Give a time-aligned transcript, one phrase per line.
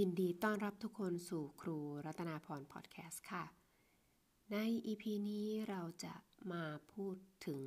[0.00, 3.44] ยินดีต้อนรับทุกคนสู่ครูรัตนาพรพอดแคสต์ค่ะ
[4.52, 6.14] ใน EP นี้เราจะ
[6.52, 7.16] มาพูด
[7.46, 7.62] ถึง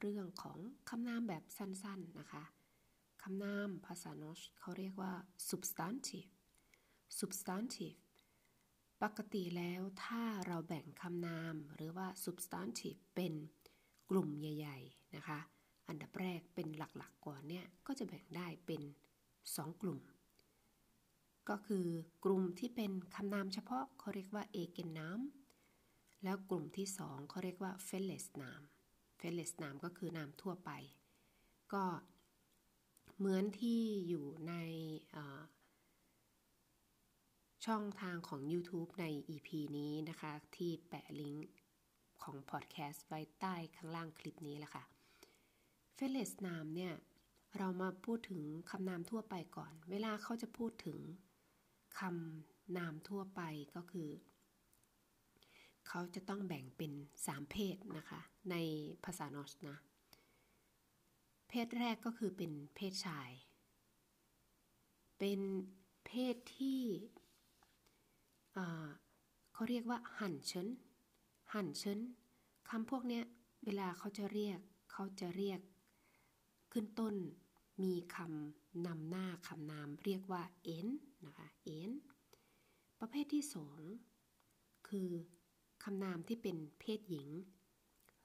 [0.00, 2.44] เรื่องของคำนามแบบสั้นๆนะคะ
[3.22, 5.12] คำนามภาษาโนชเขาเรียกว่า
[5.48, 6.30] substantive
[7.18, 7.98] substantive
[9.02, 13.34] ปกติแล้วถ้าเราแบ่งคำนามหรือว่า substantive เป็น
[14.10, 15.38] กลุ่มใหญ่ ๆ นะคะ
[15.88, 18.82] อันดับแรกเป็นหลักๆก่อนเนี่ย ก็จะแบ่งได้เป็น
[19.36, 20.00] 2 กลุ่ม
[21.48, 21.86] ก็คือ
[22.24, 25.20] กลุ่มที่เป็นคำนามเฉพาะเขาเรียกว่าเอเกนนาม
[26.24, 28.62] แล้วกลุ่มที่สองเขาเรียกว่าเฟลเลสนาม
[29.16, 30.70] เฟลเลสนามก็คือนามทั่วไป
[31.72, 31.84] ก็
[33.16, 34.54] เหมือนที่อยู่ใน
[37.66, 39.04] ช่องทางของ YouTube ใน
[39.34, 41.48] EP นี้นะคะ ที่แปะลิงก์
[42.22, 44.84] ของพอดแคสต์ไว้ใต้ข้างล่างคลิปนี้แหละค่ะ
[45.94, 46.92] เฟลเลสนามเนี่ย
[47.58, 50.98] เรามาพูดถึงคำนามทั่วไปก่อน เวลาเขาจะพูดถึง
[51.98, 53.40] คำนามทั่วไป
[53.74, 54.08] ก็คือ
[55.88, 56.92] เขาจะต้องแบ่งเป็น
[57.26, 58.56] สามเพศนะคะ ใน
[59.04, 59.76] ภาษานอสนะ
[61.48, 63.30] เพศแรกก็คือเป็นเพศชาย
[65.18, 65.40] เป็น
[66.06, 66.80] เพศที่
[69.52, 70.68] เขาเรียกว่าหันเชิน
[71.52, 72.00] หันเชิน
[72.68, 73.24] คำพวกเนี้ย
[73.64, 74.58] เวลาเขาจะเรียก
[74.92, 75.60] เขาจะเรียก
[76.72, 77.14] ขึ้นต้น
[77.82, 80.88] มีคำนำหน้าคำนามเรียกว่าเอ็น
[81.26, 81.92] นะคะเอ็น
[83.00, 83.80] ประเภทที่สอง
[84.88, 85.10] คือ
[85.84, 87.28] คำนามที่เป็นเพศหญิง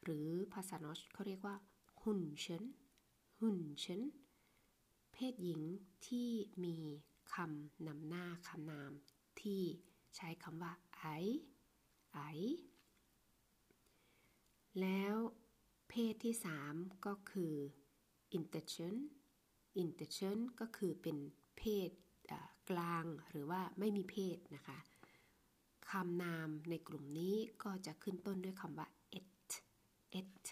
[0.03, 1.55] หรือภาษานอชเขาเรียกว่า
[2.01, 2.63] หุ่นเชน
[3.39, 4.01] หุ่นเชน
[5.13, 5.61] เพศหญิง
[6.07, 6.29] ที่
[6.63, 6.77] มี
[7.33, 8.91] คำนำหน้าคำนาม
[9.41, 9.61] ที่
[10.15, 11.03] ใช้คำว่าไอ
[12.13, 12.19] ไอ
[14.81, 15.15] แล้ว
[15.89, 16.73] เพศที่สาม
[17.05, 17.53] ก็คือ
[18.37, 18.95] intention
[19.83, 21.17] intention ก็คือเป็น
[21.57, 21.89] เพศ
[22.69, 24.77] กลางหรือว่าไม่มีเพศนะคะ
[25.91, 28.87] คำนามในกลุ่มนี้ก็จะขึ้นต้นด้วยคำว่า
[29.19, 29.49] et
[30.19, 30.43] et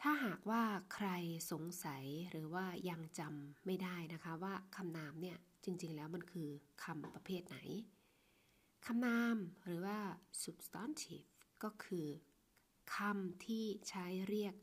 [0.00, 0.62] ถ้าหากว่า
[0.94, 1.08] ใคร
[1.52, 6.48] สงสัยหรือว่ายังจำไม่ได้นะคะว่าคำนามเนี่ยจริงๆแล้วมันคือ
[6.84, 7.58] คำประเภทไหน
[8.86, 9.98] คำนามหรือว่า
[10.42, 11.28] substantive
[11.62, 12.06] ก็คือ
[12.96, 14.54] คำที่ใช้เรียก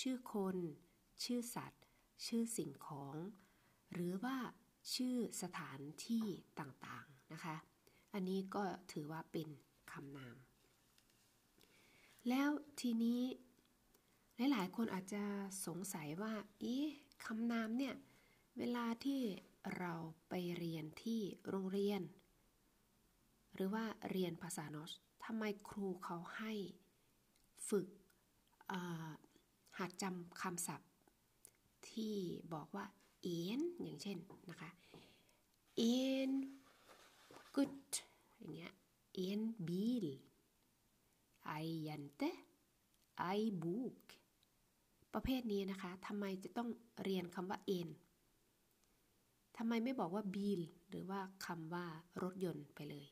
[0.00, 0.56] ชื่อคน
[1.24, 1.84] ชื่อสัตว์
[2.26, 3.14] ชื่อสิ่งของ
[3.92, 4.36] หรือว่า
[4.94, 6.24] ชื่อสถานที่
[6.60, 7.56] ต่างๆนะคะ
[8.12, 8.62] อันนี้ก็
[8.92, 9.48] ถือว่าเป็น
[9.92, 10.36] คำนาม
[12.28, 12.50] แล้ว
[12.80, 13.22] ทีนี้
[14.52, 15.24] หลายๆคนอาจจะ
[15.66, 16.74] สงสัยว่าอี
[17.24, 17.94] คำนามเนี่ย
[18.58, 19.20] เวลาที่
[19.78, 19.94] เรา
[20.28, 22.02] ไปเรียนที่โรงเรียน
[23.54, 24.92] หรือว่าเรียนภาษาโนส
[25.24, 26.52] ทำไมครูเขาให้
[27.68, 27.86] ฝึก
[29.78, 30.90] หัดจำคำศัพท์
[31.90, 32.14] ที่
[32.54, 32.86] บอกว่า
[33.22, 34.18] เอ็นอย่างเช่น
[34.48, 34.70] นะคะ
[35.76, 35.98] เอ็
[36.28, 36.30] น
[37.54, 37.72] กุด
[38.38, 38.72] อย่างเงี้ย
[39.14, 40.06] เอ็นบิล
[41.46, 41.52] ไอ
[41.86, 42.22] ยันเต
[43.18, 43.24] ไอ
[43.62, 43.96] บุก
[45.14, 46.68] ประเภทนี้นะคะทำไมจะต้อง
[47.02, 47.88] เรียนคำว่าเอ็น
[49.56, 51.86] ทำไมไม่บอกว่าบิลหรือว่าคำว่า
[52.22, 53.06] รถยนต์ไปเลย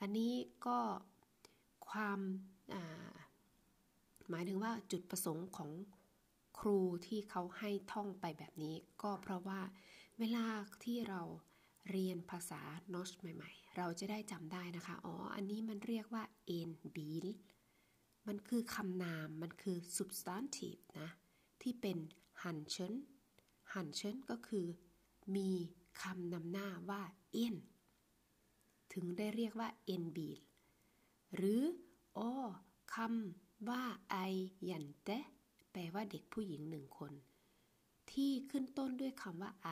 [0.00, 0.32] อันนี้
[0.66, 0.78] ก็
[1.88, 2.20] ความ
[4.30, 5.70] หมายถึงว่าจุดประสงค์ของ
[6.58, 9.60] ครูที่เขาให้ท่องไปแบบนี้ ก็เพราะว่า
[10.18, 10.46] เวลา
[10.84, 11.22] ที่เรา
[11.90, 16.24] เรียนภาษาโนชใหม่ ๆ เราจะได้จำได้นะคะ อ๋อ อันนี้มันเรียกว่า
[16.58, 17.26] en bil
[18.26, 21.10] มันคือคำนาม มันคือ substantive นะ
[21.62, 21.98] ที่เป็น
[22.42, 22.94] hanchen
[23.72, 24.66] hanchen ก็คือ
[25.36, 25.50] มี
[26.02, 27.02] คำนำหน้าว่า
[27.44, 27.56] en
[28.92, 30.38] ถึงได้เรียกว่า en bil
[31.34, 31.62] หรือ
[32.16, 32.30] อ๋อ
[32.94, 34.16] คำว่าไอ
[34.68, 35.10] ยันเต
[35.72, 37.12] แปลว่าเด็กผู้หญิงหนึ่งคน
[38.12, 39.68] ที่ขึ้นต้นด้วยคำว่าไอ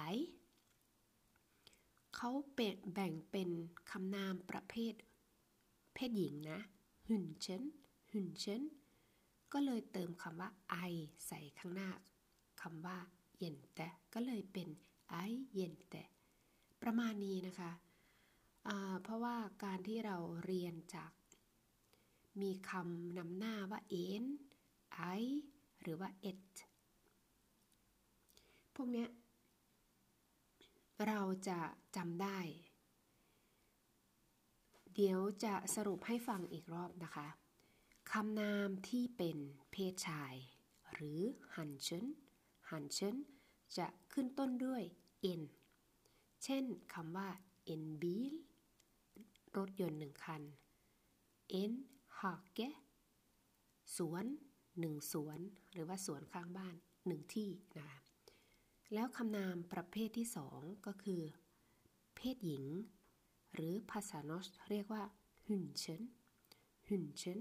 [2.17, 3.51] เขาเป็นแบ่งเป็น
[3.91, 4.95] คำนามประเภท
[5.95, 6.61] เพศหญิงนะ
[7.09, 7.63] หึนเชน
[8.13, 8.63] หึนเชน
[9.53, 10.77] ก็เลยเติมคำว่าไอ
[11.27, 11.91] ใส่ข้างหน้า
[12.61, 12.99] คำว่า
[13.39, 14.69] เย็นแต่ก็เลยเป็น
[15.09, 15.15] ไอ
[15.55, 16.03] เย็นแต่
[16.83, 17.73] ประมาณนี้นะคะ
[19.03, 21.13] เพราะว่าการที่เราเรียนจาก
[22.41, 24.25] มีคำนำหน้าว่าเอ็น
[24.95, 25.01] ไอ
[25.83, 26.55] หรือว่า it
[28.75, 29.07] พวกนี้
[31.07, 31.61] เราจะ
[31.97, 32.39] จำได้
[34.95, 37.29] เดี๋ยวจะสรุปให้ฟังอีกรอบนะคะ
[38.13, 39.39] คำนามที่เป็น
[39.73, 40.35] เพศชาย
[40.93, 41.21] หรือ
[41.55, 42.07] หันเชน
[42.71, 43.17] หันเชน
[43.79, 44.83] จะขึ้นต้นด้วย
[45.41, 45.43] n
[46.45, 47.29] เช่นคำว่า
[47.75, 48.25] en bil
[49.57, 50.43] รถยนต์หนึ่งคัน
[51.63, 51.73] en
[52.19, 52.69] hage
[53.97, 54.25] สวน
[54.79, 55.39] หนึ่งสวน
[55.73, 56.75] หรือว่าสวนข้างบ้าน
[57.07, 58.01] หนึ่งที่นะคะ
[58.95, 61.23] แล้วคำนามประเภทที่สองก็คือ
[62.17, 62.65] เพศหญิง
[63.55, 65.03] หรือภาษานอสเรียกว่า
[65.47, 66.03] หุนเชน
[66.89, 67.39] หุนเชน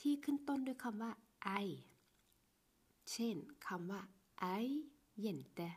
[0.00, 1.12] ที่ขึ้นต้นด้วยคำว่า
[1.44, 1.50] ไอ
[3.10, 3.36] เช่น
[3.66, 4.00] คำว่า
[4.40, 4.46] ไอ
[5.20, 5.70] เย็นแต่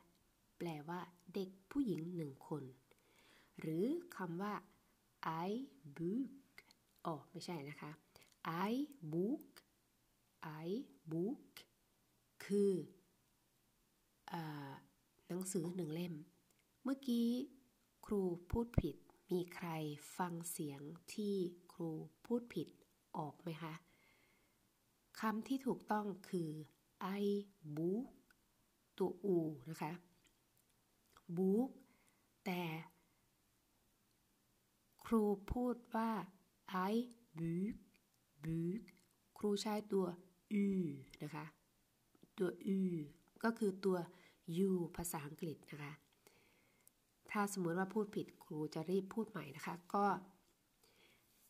[0.58, 1.00] แปลว่า
[1.34, 2.64] เด็กผู้หญิงหนึ่งคน
[3.60, 3.86] หรือ
[4.18, 4.54] คำว่า
[5.24, 5.30] ไอ
[5.98, 6.30] บุก
[7.06, 7.92] อ๋อไม่ใช่นะคะ
[8.46, 8.52] ไอ
[9.12, 9.40] บุก
[10.44, 10.50] ไอ
[11.12, 11.38] บุก
[12.46, 12.72] คือ
[14.32, 14.34] อ
[15.28, 16.14] หนังสือหนึ่งเล่ม
[16.84, 17.30] เมื่อกี้
[18.06, 18.22] ครู
[18.52, 18.96] พูดผิด
[19.32, 19.70] มีใคร
[20.18, 20.82] ฟังเสียง
[21.14, 21.36] ที่
[21.74, 21.92] ครู
[22.26, 22.68] พูดผิด
[23.18, 23.74] ออกไหมคะ
[25.20, 26.50] คำที่ถูกต้องคือ
[27.02, 27.08] ไอ
[27.78, 28.06] บุก
[28.98, 29.38] ตัวอู
[29.70, 29.94] นะคะ
[31.38, 31.70] บุก
[32.46, 32.64] แต่
[35.06, 36.12] ครูพูดว่า
[36.70, 36.78] ไอ
[37.38, 37.76] บุก
[38.44, 38.80] บุก
[39.38, 40.08] ครูใช้ตัว
[40.52, 40.66] อู
[41.24, 41.46] นะคะ
[42.38, 42.78] ตัวอู
[43.44, 43.98] ก็คือตัว
[44.68, 45.92] u ภาษาอังกฤษนะคะ
[47.32, 50.06] ถ้าสมมติว่าพูดผิดครูจะรีบพูดใหม่นะคะ ก็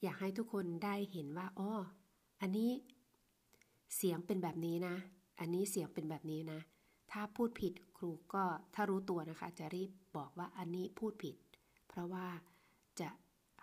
[0.01, 1.71] อยากให้ทุกคนได้เห็นว่าอ๋อ
[2.41, 2.71] อันนี้
[3.95, 4.95] เสียงเป็นแบบนี้นะ
[5.39, 6.59] อันนี้เสียงเป็นแบบนี้นะ
[7.11, 8.43] ถ้าพูดผิดครูก็
[8.75, 11.35] ถ้ารู้ตัวนะคะ จะรีบบอกว่าอันนี้พูดผิด
[11.87, 12.27] เพราะว่า
[13.01, 13.09] จะ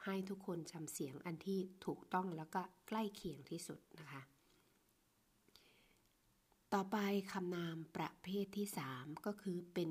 [0.05, 4.23] ให้ทุกคนจำเสียงอันที่ถูกต้องแล้วก็ใกล้เคียงที่สุดนะคะ
[6.75, 6.99] ต่อไป
[7.33, 9.91] คำนามประเภทที่ 3 ก็คือเป็น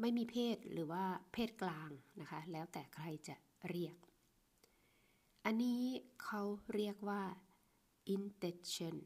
[0.00, 1.90] ไม่มีเพศหรือว่าเพศกลาง
[2.20, 3.36] นะคะ แล้วแต่ใครจะ
[3.68, 3.96] เรียก
[5.44, 5.82] อันนี้
[6.22, 6.42] เขา
[6.74, 7.22] เรียกว่า
[8.16, 8.96] intention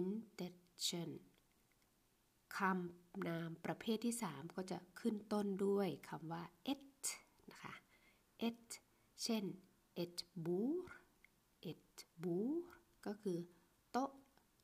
[0.00, 1.10] intention
[2.56, 6.42] คำนามประเภทที่ 3 ก็จะขึ้นต้นด้วยคำว่า
[6.72, 7.04] et
[7.50, 7.74] นะคะ
[8.48, 8.62] et
[9.22, 9.44] เช่น
[10.02, 10.16] et
[10.46, 10.82] bor
[11.70, 11.88] et
[12.22, 12.52] bor
[13.06, 13.38] ก็คือ
[13.90, 14.10] โต๊ะ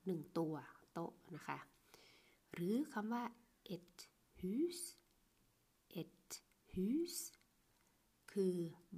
[0.07, 0.55] หนึ่งตัว
[0.95, 1.59] โต๊ะนะคะ
[2.55, 3.25] หรือคำว่า
[3.75, 3.93] et
[4.41, 4.79] hus
[6.01, 6.27] et
[6.73, 7.15] hus
[8.33, 8.55] คือ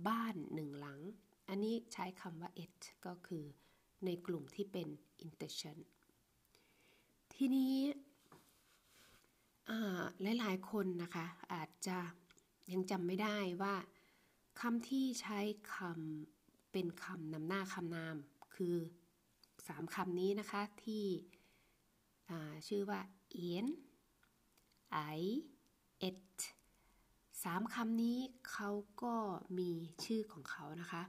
[0.08, 1.00] บ้านหนึ่งหลัง
[1.48, 3.44] อันนี้ใช้คำว่า et ก็คือ
[4.04, 4.88] ในกลุ่มที่เป็น
[5.26, 5.76] intention
[7.34, 7.74] ทีนี้
[10.38, 11.98] หลายๆ คนนะคะ อาจจะ
[12.72, 13.74] ยังจำไม่ได้ว่า
[14.60, 15.38] คำที่ใช้
[15.74, 18.16] คำเป็นคำนำหน้าคำนาม
[18.54, 18.76] คือ
[19.68, 21.04] สามคำนี้นะคะที่
[22.68, 23.00] ชื่อว่า
[23.30, 23.66] เอียน
[24.92, 24.98] ไอ
[26.00, 26.18] เอ็ด
[27.42, 28.18] สามคำนี้
[28.50, 28.70] เขา
[29.02, 29.14] ก็
[29.58, 29.70] มี
[30.04, 31.02] ชื่อของเขานะคะ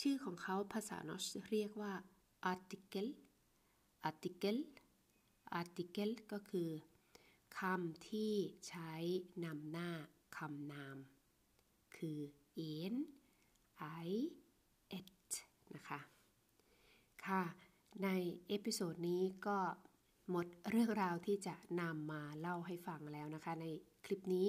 [0.00, 1.92] ชื่อของเขาภาษานอสเรียกว่า
[2.52, 3.10] article
[4.08, 4.60] article
[5.60, 6.68] article ก็คือ
[7.58, 8.32] คำที่
[8.68, 8.92] ใช้
[9.44, 9.90] นำหน้า
[10.36, 10.96] คำนาม
[11.96, 12.18] คือ
[12.74, 12.94] en
[14.06, 14.10] i
[14.98, 15.30] et
[15.74, 16.00] นะคะ
[17.26, 17.42] ค่ะ
[18.02, 18.08] ใน
[18.48, 19.58] episode นี้ก็
[20.30, 23.66] หมดเรื่องราวที่จะนำมาเล่าให้ฟังแล้วนะคะ ใน
[24.04, 24.48] คลิปนี้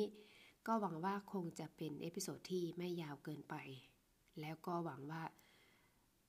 [0.67, 3.55] ก็หวังว่าคงจะเป็น episode ที่ไม่ยาวเกินไป
[4.41, 5.23] แล้วก็หวังว่า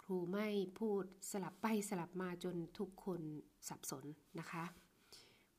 [0.02, 0.49] ครูไม่
[0.79, 3.20] พูดสลับไปสลับมาจนทุกคน
[3.69, 4.05] สับสน
[4.38, 4.64] นะคะ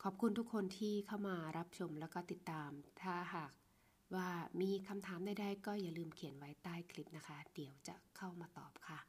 [0.04, 2.72] ขอบคุณทุกคนที่เข้ามารับชมแล้วก็ติดตาม
[3.02, 3.52] ถ้าหาก
[4.16, 4.30] ว่า
[4.62, 9.00] มีคำถามใดๆก็อย่าลืมเขียนไว้ใต้คลิปนะคะ เดี๋ยวจะเข้ามาตอบค่ะ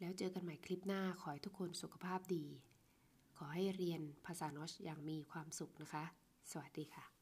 [0.00, 2.46] แล้วเจอกันใหม่คลิปหน้าขอให้ทุกคนสุขภาพดี
[3.36, 6.04] ขอให้เรียนภาษาโนชอย่างมีความสุขนะคะ
[6.50, 7.13] สวัสดีค่ะ